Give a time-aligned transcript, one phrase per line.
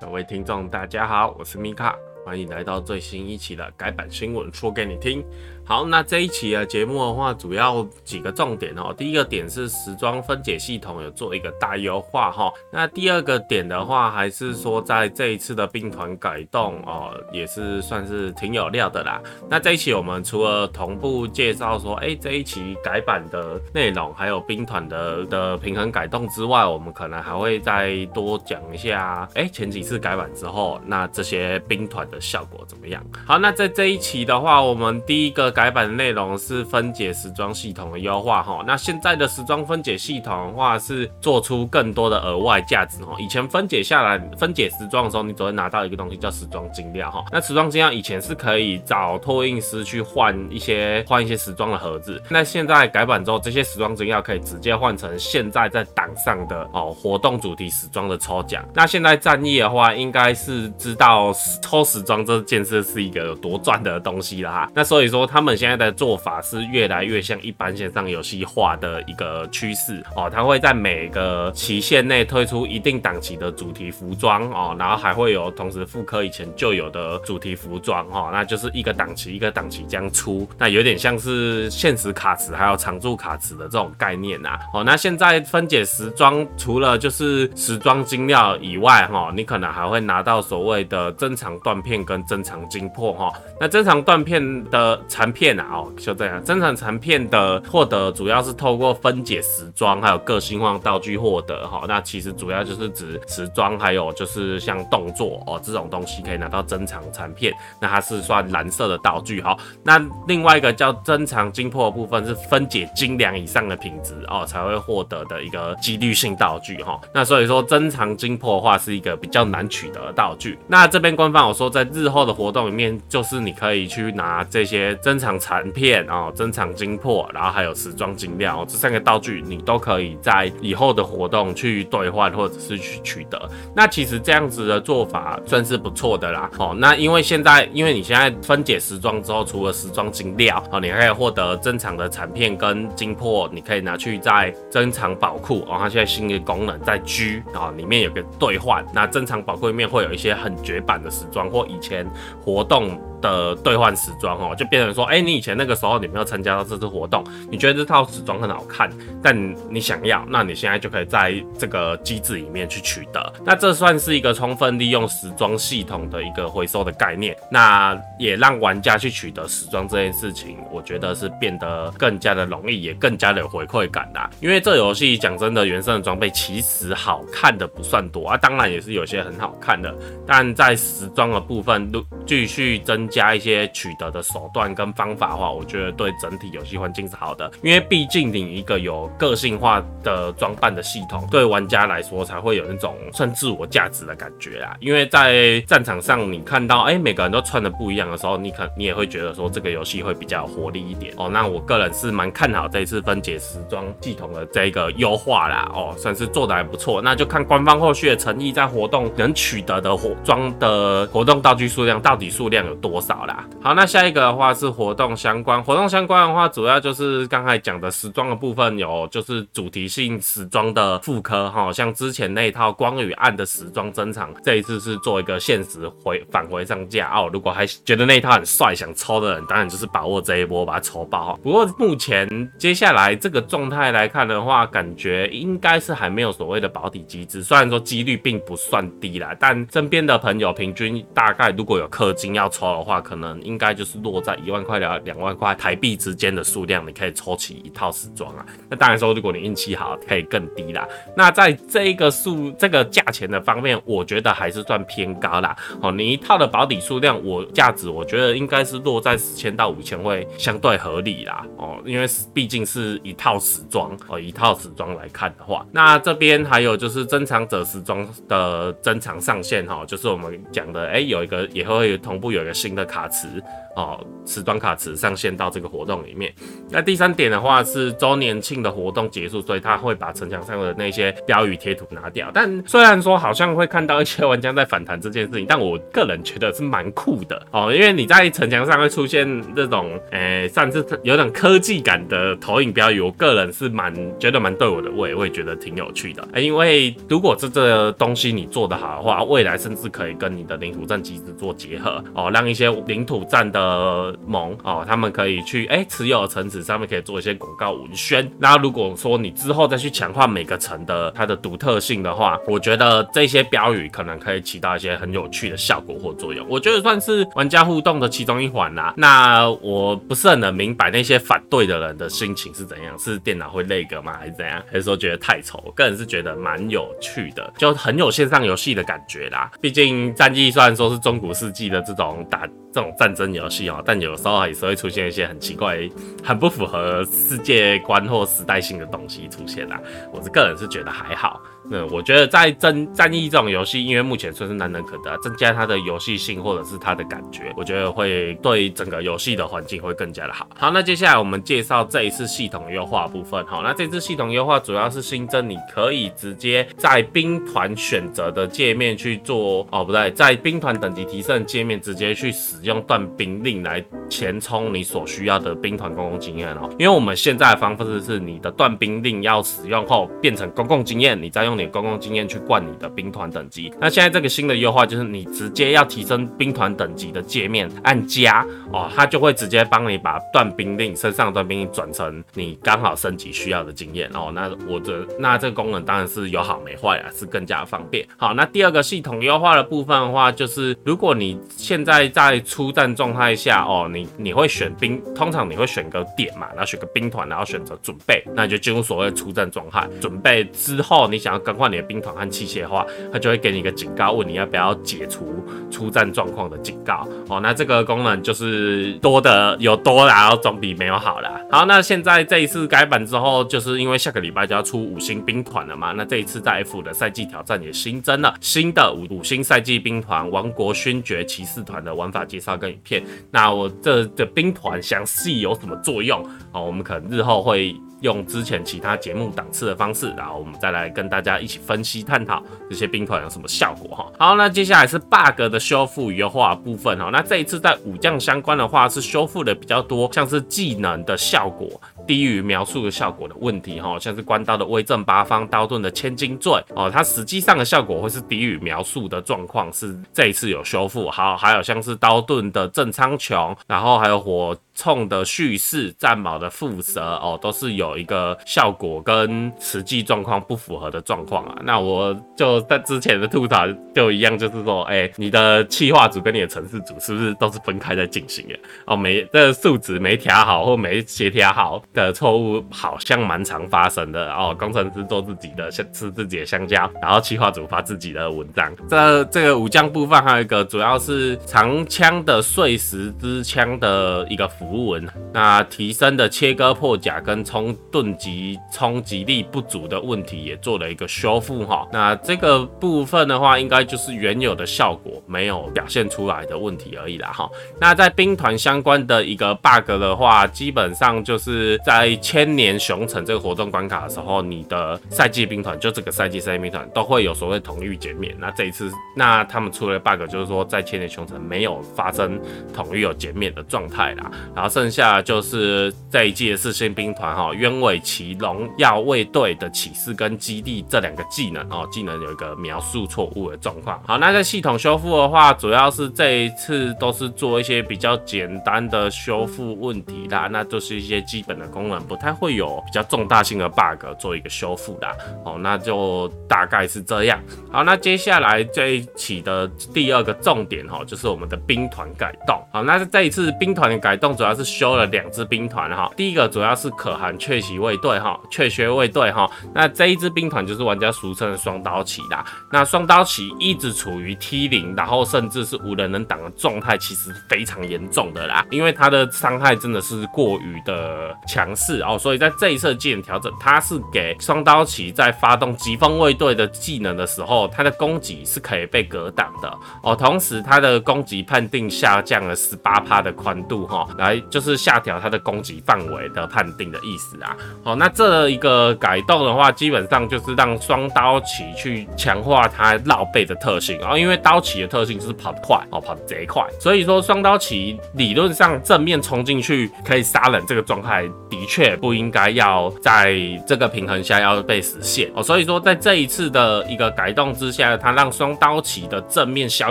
[0.00, 5.24] 各位听众，大家好，我是米卡，欢迎来到最新一期的改版新闻，说给你听。
[5.68, 8.90] 好，那这一期的节目的话，主要几个重点哦。
[8.96, 12.50] 第一个点是时装分解系统有做一个大优化哈。
[12.72, 19.20] 那第二个点的话，还是说在这一次的兵团改动哦，也是算是挺有料的啦。
[19.46, 33.04] 那这一期我们除了同步介绍说，哎，这一期改版的内容，还有兵团的的平衡改动之外，我们可能还会再多讲一下，哎，前几次改版之后，那这些兵团的效果怎么样？
[33.26, 35.52] 好，那在这一期的话，我们第一个。
[35.58, 43.16] 改版的内容是分解时装系统的优化哈，那现在的时装分解系统的话是做出更多的额外价值哈。
[43.18, 47.24] 以前分解下来分解时装的时候，你只会拿到一个东西叫时装精料哈。
[47.32, 58.64] 那时装精料以前是可以找拓印师去换一些换一些时装的盒子，那现在改版之后，这些时装精料可以直接换成现在在档上的哦活动主题时装的抽奖。
[58.72, 64.70] 那现在战役的话，应该是知道抽时装这件事是一个有多赚的东西了哈。
[64.72, 65.47] 那所以说他们。
[65.56, 84.84] 现在的做法是越来越像一般线上游戏化的一个趋势哦，它会在每个期限内推出一定档期的主题服装哦，然后还会有同时复刻以前就有的主题服装哦，那就是一个档期一个档期这样出，那有点像是限时卡池还有常驻卡池的这种概念呐哦。
[84.84, 93.32] 那现在分解时装除了就是时装精料以外哈，你可能还会拿到所谓的珍藏断片跟珍藏精魄哈。
[93.58, 95.37] 那珍藏断片的产品。
[95.38, 101.84] 片啊哦，就这样，珍藏残片的获得主要是透过分解时装还有个性化道具获得哈。
[101.86, 109.56] 那其实主要就是指时装还有就是像动作哦这种东西可以拿到珍藏残片，那它是算蓝色的道具哈。
[109.84, 117.00] 那另外一个叫珍藏精魄的部分是分解精良以上的品质哦才会获得的一个几率性道具哈。
[117.14, 120.58] 那所以说珍藏精魄的话是一个比较难取得的道具。
[120.66, 125.27] 那这边官方有说在日后的活动里面，就是你可以去拿这些珍藏。
[125.36, 133.50] 残片哦，珍藏精魄，然后还有时装精料，这三个道具你都可以在以后的活动去兑换或者是去取得。
[133.74, 136.48] 那其实这样子的做法算是不错的啦。
[136.58, 145.76] 哦，那因为现在因为你现在分解时装之后，除了时装精料哦，你还可以获得珍藏的残片跟精魄，你可以拿去在珍藏宝库哦。
[145.78, 148.86] 它现在新的功能在 G 啊，里面有个兑换。
[148.94, 152.06] 那珍藏宝库里面会有一些很绝版的时装或以前
[152.44, 153.00] 活动。
[153.20, 158.90] 的兑换时装哦，就变成说，哎、你以前那个时候你没有参加到这次活动，你觉得这套时装很好看，
[159.22, 163.32] 但你想要，那你现在就可以在这个机制里面去取得。
[163.44, 174.30] 那这算是一个充分利用时装系统的一个回收的概念，那也让玩家去取得时装这件事情，我觉得是变得更加的容易，也更加的有回馈感啦。
[174.40, 179.92] 因为这游戏讲真的，原生的装备其实好看的不算多啊，当然也是有些很好看的，
[180.26, 183.07] 但在时装的部分都继续增。
[183.08, 194.76] 加一些取得的手段跟方法的话，我觉得对整体游戏环境是好的，因为毕竟你一个有个性化的装扮的系统，对玩家来说才会有那种算自我价值的感觉啊。
[194.80, 201.28] 因为在战场上，你看到哎、每个人都穿的不一样的时候，你可你也会觉得说这个游戏会比较有活力一点哦。
[201.28, 207.00] 那我个人是蛮看好这一次分解时装系统的这个优化啦哦，算是做的还不错。
[207.00, 212.97] 那就看官方后续的诚意，在活动能取得的活装的活动道具数量到底数量有多。
[213.00, 227.30] 少啦，好，那下一个的话是活动相关，活动相关的话，主要就是刚才讲的时装的部分，有就是主题性时装的复刻哈，像之前那一套光与暗的时装珍藏，这一次是做一个限时回返回上架哦。
[227.32, 231.38] 如果还觉得那一套很帅，想抽的人，当然就是把握这一波把它抽爆哈。
[231.42, 242.87] 不过目前接下来这个状态来看的话，感觉应该是还没有所谓的保底机制，虽然说几率并不算低啦，但身边的朋友平均大概如果有氪金要抽的话。
[242.88, 248.46] 话可能应该就是落在一万块两两万块台币之间的数量，你可以抽起一套时装啊。
[248.70, 250.88] 那当然说，如果你运气好，可以更低啦。
[251.14, 255.54] 那在这个数这个价钱的方面，我觉得还是算偏高啦。
[255.82, 261.44] 哦，你一套的保底数量，我价值我觉得应该是落在四千到五千会相对合理啦。
[261.58, 272.77] 哦，因为毕竟是一套时装哦，一套时装来看的话，那这边还有就是珍藏者时装的珍藏上限哈，就是我们讲的哎、有一个也会同步有一个新。
[272.78, 273.26] 的卡池
[273.74, 276.32] 哦，瓷砖卡池上线到这个活动里面。
[276.70, 282.30] 那第三点的话是周年庆的活动结束，所以他会把城墙上的那些标语贴图拿掉。
[282.32, 296.26] 但虽然说好像会看到一些玩家在反弹这件事情，但我个人觉得是蛮酷的哦，因为你在城墙上会出现这种诶、欸，算是有点科技感的投影标语，我个人是蛮觉得蛮对我的胃，我也觉得挺有趣的。
[296.36, 308.30] 因为如果这这东西你做得好的话，未来甚至可以跟你的领土战机制做结合哦，让一些领土战的盟哦，他们可以去哎、持有城池上面可以做一些广告文宣。
[308.38, 316.46] 那如果说你之后再去强化每个城的它的独特性的话，我觉得这些标语可能可以起到一些很有趣的效果或作用。
[316.48, 318.94] 我觉得算是玩家互动的其中一环啦。
[318.96, 324.62] 那我不是很能明白那些反对的人的心情是怎样，是电脑会 lag 吗，还是怎样？
[324.70, 325.62] 还是说觉得太丑？
[325.64, 329.50] 我个人是觉得蛮有趣的，就很有线上游戏的感觉啦。
[329.60, 335.78] 毕竟战役虽然说是中古世纪的这种打这种战争游戏哦，但有时候也是会出现一些很奇怪、
[336.22, 339.80] 很不符合世界观或时代性的东西出现啦。
[340.12, 341.40] 我是个人是觉得还好。
[341.70, 350.48] 那我觉得在战战役这种游戏，因为目前算是难能可得，增加它的游戏性或者是它的感觉，我觉得会对整个游戏的环境会更加的好。
[350.56, 353.44] 好，那接下来我们介绍这一次系统优化部分。
[353.46, 366.70] 好，那这次系统优化主要是新增，你可以直接在兵团选择的界面去做哦，不对，在兵团等级提升界面直接去使用断兵令来填充你所需要的兵团公共经验哦。
[366.78, 371.57] 因为我们现在的方式是，你的断兵令要使用后变成公共经验，你再用。
[371.58, 373.72] 你公共经验去灌你的兵团等级。
[373.80, 384.30] 那现在这个新的优化就是，你直接要提升兵团等级的界面，按加哦，它就会直接帮你把断兵令身上断兵令转成你刚好升级需要的经验哦。
[384.32, 388.06] 那我的那这个功能当然是有好没坏啊，是更加方便。
[388.16, 399.88] 好，那第二个系统优化的部分的话，就是如果你现在在出战状态下哦，你你会选兵，通常你会选个点嘛，然后选个兵团，然后选择准备，那你就进入所谓出战状态。
[400.00, 401.47] 准备之后，你想要。
[401.48, 407.08] 更换你的兵团和器械的话，它就会给你一个警告，问你要不要解除出战状况的警告。
[407.26, 411.40] 哦，那这个功能就是多的有多，然后总比没有好啦。
[411.50, 415.92] 好，那现在这一次改版之后，就是因为下个礼拜就要出五星兵团了嘛。
[415.92, 423.02] 那这一次在 F 的赛季挑战也新增了新的五五星赛季兵团——王国勋爵骑士团的玩法介绍跟影片。
[423.30, 426.22] 那我这的兵团详细有什么作用？
[426.52, 427.74] 哦，我们可能日后会。
[428.00, 434.06] 用之前其他节目档次的方式，然后我们再来跟大家一起分析探讨这些兵团有什么效果哈。
[434.18, 437.10] 好，那接下来是 bug 的修复优化部分哈。
[437.12, 441.68] 那这一次在武将相关的话是修复的比较多，像是技能的效果
[442.06, 451.10] 低于描述的效果的问题哈，像是关刀的威震八方、刀盾的千斤坠哦，它实际上的效果会是低于描述的状况，是这一次有修复。
[451.10, 454.56] 好，还有像是刀盾的震苍穹，然后还有火。
[454.78, 461.58] 冲的叙事、战矛的蝮蛇哦，都是有一个效果跟实际状况不符合的状况啊。
[461.64, 468.54] 那我就在之前的吐槽就一样，就是说，哎、你的企划组跟你的城市组是不是都是分开在进行的？
[468.86, 474.54] 哦，没，这数值没调好或没协调好的错误，好像蛮常发生的哦。
[474.56, 478.72] 工程师做自己的香，吃自己的香蕉，然后企划组发自己的文章。
[478.88, 484.67] 这这个武将部分还有一个，主要是长枪的碎石之枪的一个符。
[484.68, 491.88] 符文，那提升的切割破甲跟冲盾级冲击力不足的问题也做了一个修复哈。
[491.92, 497.48] 那这个部分的话，应该就是原有的效果没有表现出来的问题而已啦哈。
[497.80, 508.36] 那在兵团相关的一个 bug 的话，基本上就是在千年熊城这个活动关卡的时候，你的赛季兵团就这个赛季赛季兵团都会有所谓统御减免。
[508.38, 512.38] 那这一次，那他们出了 bug，就是说在千年熊城没有发生
[512.74, 514.30] 统御有减免的状态啦。
[514.58, 524.02] 然后剩下就是这一季的四星兵团哈，鸢尾骑荣耀卫队的骑士跟基地这两个技能哦，技能有一个描述错误的状况。
[524.04, 535.14] 好，那在系统修复的话，主要是这一次都是做一些比较简单的修复问题啦，那都是一些基本的功能，不太会有比较重大性的 bug 做一个修复啦。
[535.44, 537.40] 哦，那就大概是这样。
[537.70, 542.60] 好，那接下来这一期的第二个重点哈，就是我们的兵团改动。
[542.72, 544.47] 好，那这一次兵团的改动主要。
[544.48, 552.44] 要是修了两支兵团哈，第一个主要是可汗阙袭卫队哈，阙削卫队哈，那这一支兵团就是玩家俗称的双刀旗啦。
[552.70, 569.78] 那双刀旗一直处于 T 零，然后甚至是无人能挡的状态，其实非常严重的啦，因为它的伤害真的是过于的强势哦，所以在这一次技能调整，它是给双刀旗在发动疾风卫队的技能的时候，它的攻击是可以被格挡的。
[570.02, 577.56] 哦，同时它的攻击判定下降了十八趴的宽度哈，那来就是下调它的攻击范围的判定的意思啊。
[577.82, 583.98] 好，那这一个改动的话，基本上就是让双刀旗去强化它绕背的特性。
[584.00, 595.30] 啊，因为刀旗的特性就是跑得快哦，跑得贼快，所以说双刀旗理论上正面冲进去可以杀人，这个状态的确不应该要在这个平衡下要被实现。
[595.34, 599.90] 哦，所以说在这一次的一个改动之下，它让双刀旗的正面削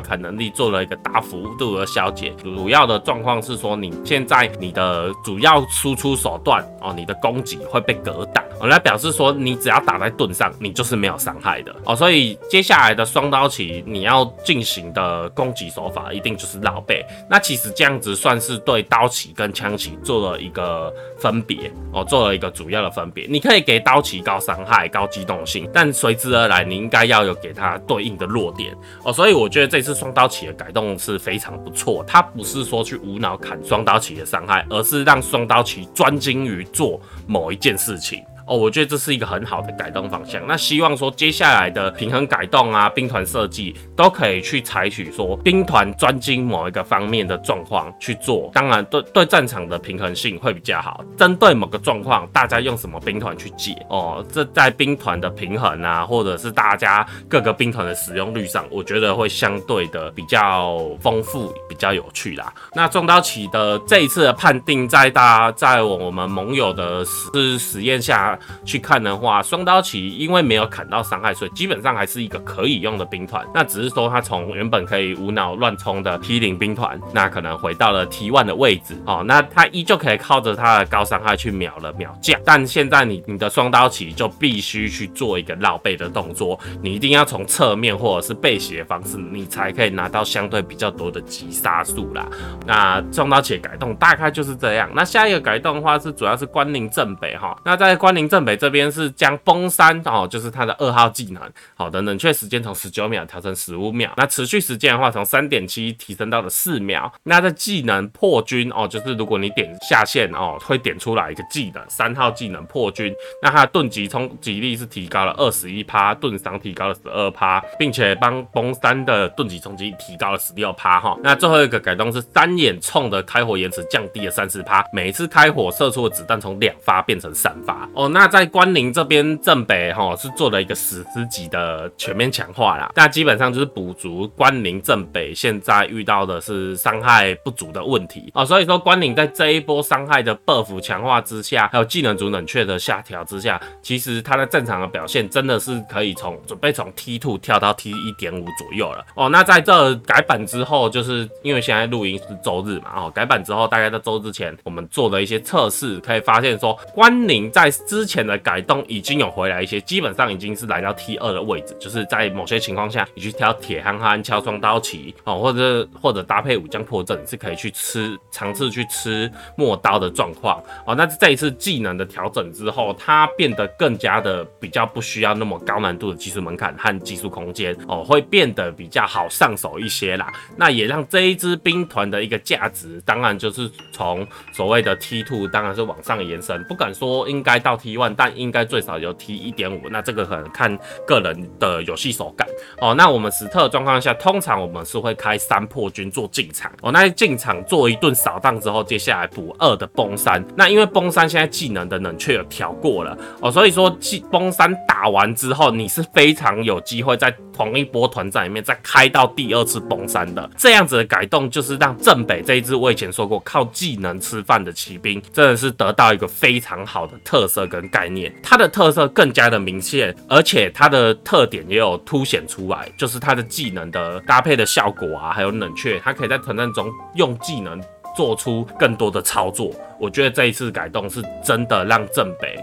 [0.01, 11.73] 砍能力做了一个大幅度的消减，主要的状况是说，你现在你的主要输出手段哦，你的攻击会被格挡，哦，来表示说你只要打在盾上，你就是没有伤害的。
[11.85, 28.75] 哦，所以接下来的双刀旗你要进行的攻击手法一定就是绕背，那其实这样子算是对刀旗跟枪旗做了一个分别哦，做了一个主要的分别，你可以给刀旗高伤害、高机动性，但随之而来你应该要有给它对应的弱点。
[29.03, 38.23] 哦，所以我觉得这次双刀旗的改动是非常不错，它不是说去无脑砍双刀的伤害，而是让双刀骑专精于做某一件事情。
[38.47, 40.41] 哦，我觉得这是一个很好的改动方向。
[40.47, 48.49] 那希望说接下来的平衡改动啊，兵团设计都可以去采取说兵团专精某一个方面的状况去做。
[48.53, 51.03] 当然对，对战场的平衡性会比较好。
[51.17, 53.75] 针对某个状况，大家用什么兵团去解？
[53.89, 62.53] 哦，这在兵团的平衡啊，或者是大家各个兵团的使用率上，我觉得会相对的比较丰富，比较有趣啦。
[62.73, 68.36] 那双刀旗的这一次的判定，在大在我们盟友的实实验下。
[68.65, 73.43] 去看的话，双刀旗因为没有砍到伤害，所以基本上还是一个可以用的兵团。
[73.53, 79.23] 那只是说他从原本可以无脑乱冲的 T 零兵团，那可能回到了 T one 的位置哦。
[79.25, 82.39] 那他依旧可以靠着他的高伤害去秒了秒将。
[82.45, 92.27] 但现在你你的双刀旗就必须去做一个绕背的动作，你一定要从侧面或者是背斜方式，你才可以拿到相对比较多的击杀数啦。
[92.67, 94.87] 那双刀旗的改动大概就是这样。
[94.93, 97.57] 那下一个改动的话是主要是关宁正北哈。
[97.65, 98.26] 那在关宁。
[98.27, 101.41] 正北这边是将崩山哦，就是他的二号技能，
[101.75, 107.11] 好的冷却时间从十九秒调成十五秒，那持续时间的话从三点七提升到了四秒。
[107.23, 121.17] 那这技能破军哦，就是如果你点下线哦，会点出来一个技能，三号技能破军，那它的盾击冲击力是提高了二十一趴，盾伤提高了十二趴，并且帮崩山的盾击冲击提高了十六趴哈。
[121.21, 128.07] 那最后一个改动是三眼冲的开火延迟降低了三十趴，每一次开火射出的子弹从两发变成三发哦。
[128.07, 149.29] 那那在关宁这边正北哈是做了一个史诗级的全面强化啦，那基本上就是补足关宁正北现在遇到的是伤害不足的问题啊，所以说关宁在这一波伤害的 buff 强化之下，还有技能组冷却的下调之下，其实他的正常的表现真的是可以从准备从 T two 跳到 T 一点五左右了哦。
[149.29, 170.95] 那在这改版之后，就是因为现在录音是周日嘛哦，改版之后大概在周之前我们做了一些测试，可以发现说关宁在之前的改动已经有回来一些，基本上已经是来到 T 二的位置，就是在某些情况下，你去挑铁憨憨敲双刀旗哦，或者或者搭配武将破阵，是可以去吃尝试去吃末刀的状况哦。
[170.95, 180.31] 那这一次技能的调整之后，它变得更加的比较不需要那么高难度的技术门槛和技术空间哦，会变得比较好上手一些啦。
[180.55, 192.47] 那也让这一支兵团的一个价值，当然就是从所谓的 T two 当然是往上延伸，不敢说应该到 T 万但应该最少有 T 一点五，那这个可能看个人的游戏手感
[192.79, 192.93] 哦。
[192.93, 196.91] 那我们实特状况下，通常我们是会开三破军做进场哦。
[196.91, 200.43] 那进场做一顿扫荡之后，接下来补二的崩山。
[200.55, 203.93] 那因为崩山现在技能的冷却有调过了哦，所以说
[204.31, 210.47] 崩山打完之后，你是非常有机会在同一波团战里面再开到第二次崩山的。
[210.55, 218.31] 这样子的改动，就是让正北这一支我以前说过靠技能吃饭的骑兵，真的是得到一个非常好的特色跟概念。
[218.43, 227.81] 它的特色更加的明显，而且它的特点也有凸显出来，就是它的技能的搭配的效果啊，还有冷却，它可以在团战中用技能
[228.15, 229.71] 做出更多的操作。
[229.99, 232.55] 我觉得这一次改动是真的让正北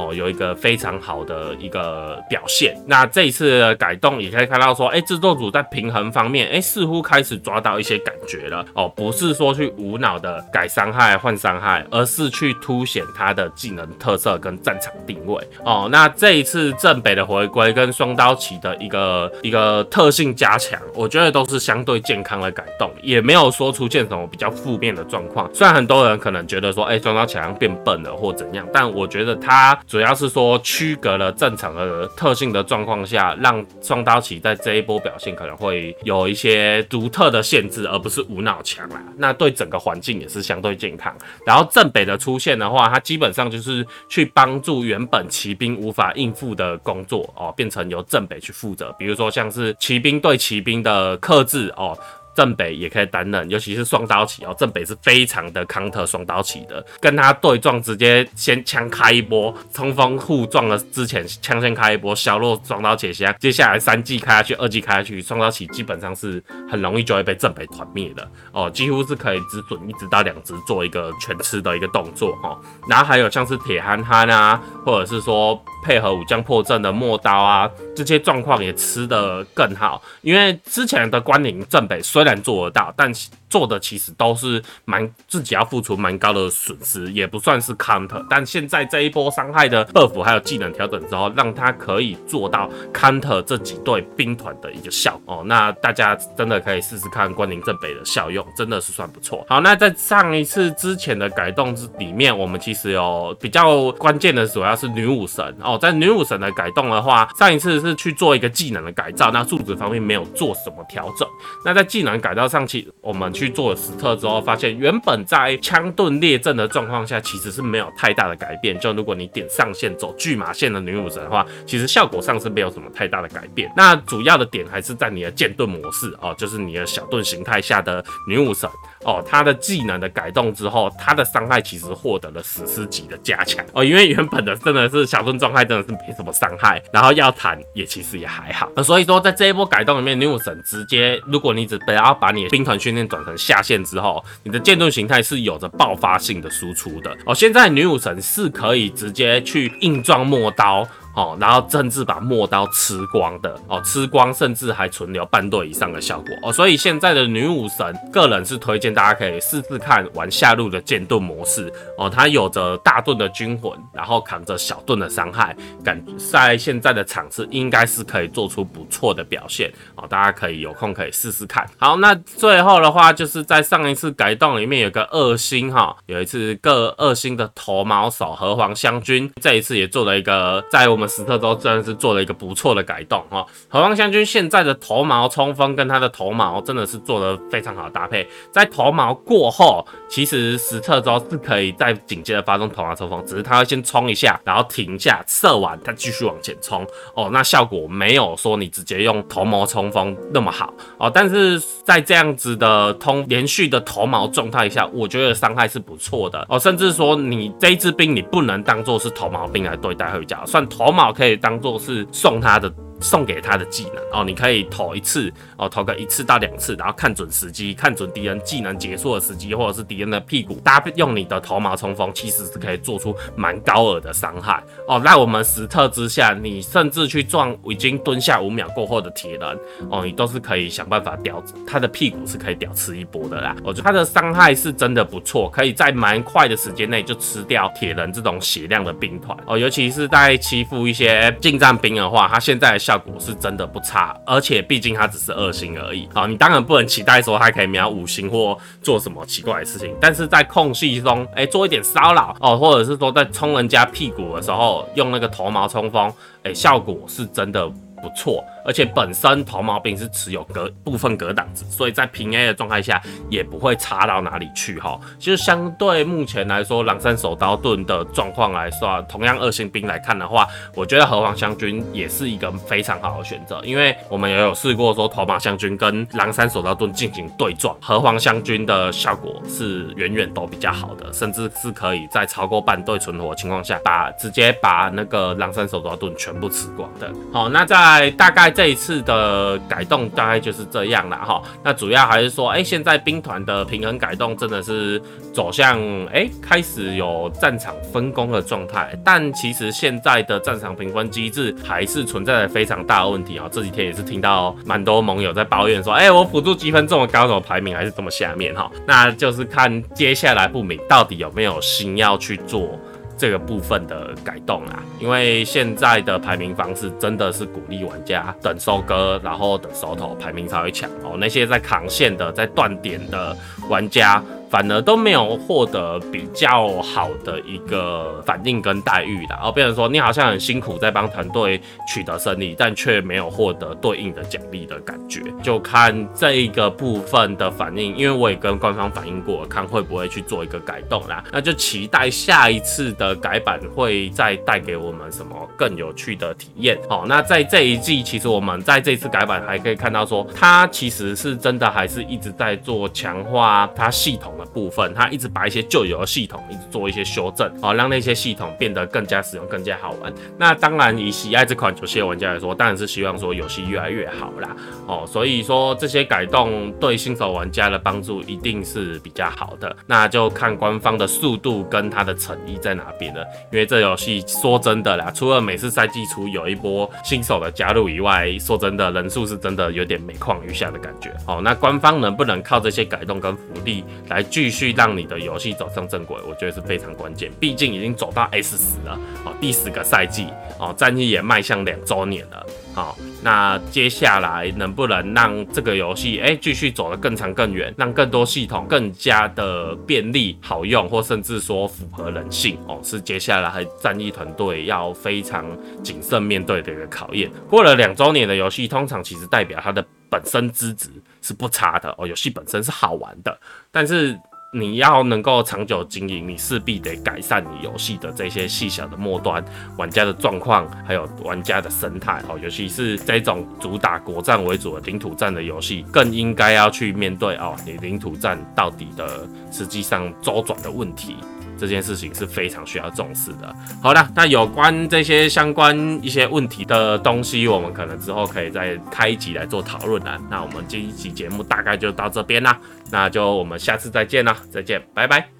[0.00, 2.74] 哦，有一个非常好的一个表现。
[2.86, 8.64] 那这一次的改动也可以看到说，哎，制作组在平衡方面，哎，似乎开始抓到一些感觉了。
[8.72, 15.42] 哦，不是说去无脑的改伤害换伤害，而是去凸显他的技能特色跟战场定位。
[15.64, 25.50] 哦，那这一次正北的回归跟双刀骑的一个一个特性加强，我觉得都是相对健康的改动，也没有说出现什么比较负面的状况。
[25.52, 39.02] 虽然很多人可能觉得说，哎，双刀骑好像变笨了或怎样，但我觉得他主要是说区隔了正常的特性的状况下，让双刀骑在这一波表现可能会有一些独特的限制，而不是无脑强啦。
[39.16, 41.12] 那对整个环境也是相对健康。
[41.44, 48.94] 然后正北的出现的话，它基本上就是去帮助原本骑兵无法应付的工作哦，变成由正北去负责。
[48.96, 51.98] 比如说像是骑兵对骑兵的克制哦。
[52.34, 72.58] 正北也可以担任，尤其是双刀起哦，正北是非常的 counter 双刀起的，跟他对撞直接先枪开一波，冲锋互撞了之前枪先开一波，削弱双刀骑下，接下来三技开下去，二技开下去，双刀起基本上是很容易就会被正北团灭的哦，几乎是可以只准一直到两只做一个全吃的一个动作、哦，
[72.88, 75.60] 然后还有像是铁憨憨啊，或者是说。
[75.82, 83.12] 配合武将破阵的陌刀啊，这些状况也吃得更好，因为之前的关宁镇北虽然做得到，但
[83.50, 88.24] 做的其实都是蛮自己要付出蛮高的损失，也不算是 counter。
[88.30, 95.42] 但现在这一波伤害的 buff 还有技能调整之后，让他可以做到 counter 这几队兵团的一个效哦。
[95.44, 99.44] 那大家真的可以试试看关宁正北的效用，真的是算不错。
[99.48, 105.76] 好，那在上一次之前的改动之里面，我们其实有比较关键的主要是女武神哦。
[105.76, 111.26] 在女武神的改动的话，上一次是去做一个技能的改造，那数值方面没有做什么调整。
[111.64, 118.78] 那在技能改造上期，我们去做了实测之后，发现原本在枪盾列阵的状况下，其实是没有太大的改变。
[118.78, 123.72] 就如果你点上线走巨马线的女武神的话，其实效果上是没有什么太大的改变。
[123.74, 128.68] 那主要的点还是在你的剑盾模式哦，就是你的小盾形态下的女武神
[129.04, 138.70] 哦，它的技能的改动之后，它的伤害其实获得了史诗级的加强哦，因为原本的真的是小盾状态真的是没什么伤害，然后要弹也其实也还好。
[138.76, 143.80] 那所以说在这一波改动里面，女武神直接，如果你只不要把你的兵团训练转成下线。
[143.82, 147.34] 之后，你的建筑形态是有着爆发性的输出的哦。
[147.34, 150.86] 现在女武神是可以直接去硬撞陌刀。
[151.20, 171.68] 哦，然后甚至把陌刀吃光的哦，吃光甚至还存留半队以上的效果哦，所以现在的女武神，个人是推荐大家可以试试看玩下路的剑盾模式哦，它有着大盾的军魂，然后扛着小盾的伤害，感觉在现在的场次应该是可以做出不错的表现哦，大家可以有空可以试试看。
[171.76, 181.09] 好，那最后的话就是在上一次改动里面有个二星哈，有一次各二星的头毛手和黄香君，这一次也做了一个在我们。
[181.10, 196.86] 我们史特州真的是做了一个不错的改动哈，河皇香军现在的头毛冲锋跟他的头毛真的是做了非常好的搭配，在头毛过后，其实史特州是可以再紧接着发动头毛冲锋，只是他会先冲一下，然后停下射完，他继续往前冲。
[197.14, 200.72] 哦，那效果没有说你直接用头毛冲锋那么好。
[200.98, 206.46] 哦，但是在这样子的通连续的头毛状态下，我觉得伤害是不错的。
[206.48, 210.89] 哦，甚至说你这一支兵你不能当做是头毛兵来对待会比较，算头。
[210.90, 212.68] 头毛可以当做是送他的。
[213.00, 225.00] 送给他的技能哦，你可以投一次哦，投个一次到两次，然后看准时机，看准敌人技能结束的时机，或者是敌人的屁股，搭配用你的头毛冲锋，其实是可以做出蛮高额的伤害哦。
[225.00, 229.58] 在我们实测之下，你甚至去撞已经蹲下五秒过后的铁人
[229.90, 233.56] 哦，你都是可以想办法屌他的屁股是可以屌吃一波的啦。
[233.64, 242.89] 我觉得他的伤害是真的不错，可以在蛮快的时间内就吃掉铁人这种血量的兵团哦，尤其是在欺负一些近战兵的话，他现在的。
[242.90, 258.44] 效果是真的不差，而且毕竟它只是二星而已啊，你当然不能期待说它可以秒五星或做什么奇怪的事情，但是在空隙中，哎、做一点骚扰哦，或者是说在冲人家屁股的时候用那个头毛冲锋，哎、效果是真的不错。
[258.64, 265.00] 而且本身头毛兵是持有隔部分格挡值，所以在平 A 的状态下也不会差到哪里去哈。
[265.18, 287.10] 其实相对目前来说，狼山手刀盾的状况来说，同样二星兵来看的话，我觉得河皇香君也是一个非常好的选择，因为我们也有试过说头毛香君跟狼山手刀盾进行对撞，河皇香君的效果是远远都比较好的，甚至是可以在超过半队存活情况下，把直接把那个狼山手刀盾全部吃光的。
[287.32, 288.49] 好，那在大概。
[288.50, 291.42] 这一次的改动大概就是这样了哈。
[291.62, 295.00] 那主要还是说，哎、现在兵团的平衡改动真的是
[295.32, 298.98] 走向哎、开始有战场分工的状态。
[299.04, 303.48] 但其实现在的战场评分机制还是存在着非常大的问题啊。
[303.50, 308.70] 这几天也是听到蛮多盟友在抱怨说，哎、我辅助积分这么高，怎么排名还是这么下面哈？
[308.86, 312.78] 那就是看接下来不明到底有没有心要去做。
[313.20, 321.18] 这个部分的改动啦，因为现在的排名方式真的是鼓励玩家等收割，然后等收头，排名才会抢哦。
[321.18, 323.36] 那些在扛线的、在断点的
[323.68, 324.24] 玩家。
[324.50, 335.22] 反而都没有获得比较好的一个反应跟待遇的，哦，变成说你好像很辛苦在帮团队取得胜利，但却没有获得对应的奖励的感觉。
[335.40, 341.22] 就看这一个部分的反应，因为我也跟官方反映过，看会不会去做一个改动啦。
[341.30, 346.76] 那就期待下一次的改版会再带给我们什么更有趣的体验。
[346.88, 360.12] 好，那在这一季，其实我们在这次改版还可以看到说，它其实是真的还是一直在做强化它系统的部分，他一直把一些旧有的系统一直做一些修正，哦，让那些系统变得更加实用、更加好玩。
[360.38, 369.76] 那当然，以喜爱这款游戏的玩家来说，当然是希望说游戏越来越好啦，哦，所以说这些改动对新手玩家的帮助一定是比较好的。
[369.86, 373.22] 那就看官方的速度跟他的诚意在哪边了。
[373.52, 381.12] 因为这游戏说真的啦，除了每次赛季初有一波新手的加入以外，说真的人数是真的有点每况愈下的感觉。
[381.26, 384.24] 哦，那官方能不能靠这些改动跟福利来？
[384.30, 387.30] 继续让你的游戏走上正轨，我觉得是非常关键。
[387.40, 405.44] 毕竟已经走到 S 十了，哦，第十个赛季，哦，战役也迈向两周年了，好，那接下来能不能让这个游戏，哎，继续走得更长更远，让更多系统更加的便利好用，或甚至说符合人性，哦，是接下来战役团队要非常
[405.82, 407.28] 谨慎面对的一个考验。
[407.48, 410.88] 过了两周年的游戏，通常其实代表它的本身资质
[411.30, 413.38] 是不差的，哦，游戏本身是好玩的，
[413.70, 414.18] 但是。
[414.52, 419.40] 你要能够长久经营，你势必得改善你游戏的这些细小的末端
[419.78, 422.36] 玩家的状况，还有玩家的生态哦。
[422.36, 431.14] 尤其是这种主打国战为主的领土战的游戏，更应该要去面对哦，你领土战到底的实际上周转的问题。
[431.60, 433.54] 这件事情是非常需要重视的。
[433.82, 440.18] 好了，那有关这些相关一些问题的东西，我们可能之后可以再开一集来做讨论啦。
[440.30, 442.58] 那我们这一集节目大概就到这边啦，
[442.90, 445.39] 那就我们下次再见啦，再见，拜拜。